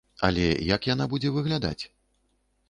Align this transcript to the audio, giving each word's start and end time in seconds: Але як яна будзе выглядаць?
Але 0.27 0.45
як 0.75 0.87
яна 0.93 1.07
будзе 1.11 1.31
выглядаць? 1.37 1.83